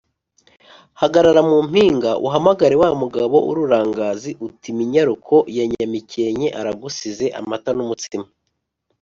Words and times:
Hagarara 1.01 1.41
mu 1.49 1.57
mpinga 1.69 2.11
uhamagare 2.25 2.75
wa 2.81 2.89
mugabo 3.01 3.35
w'ururangazi 3.45 4.31
uti 4.47 4.69
Minyaruko 4.77 5.35
ya 5.57 5.65
Nyamikenke 5.71 6.47
aragusize-Amata 6.59 7.71
n'umutsima. 7.75 8.27